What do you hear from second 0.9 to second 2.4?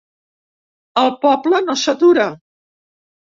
El poble no s'atura!